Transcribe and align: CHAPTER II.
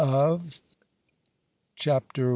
CHAPTER 1.75 2.23
II. 2.23 2.29